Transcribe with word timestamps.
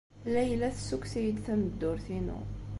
Layla 0.33 0.67
tessukkes-iyi-d 0.75 1.37
tameddurt-inu. 1.45 2.39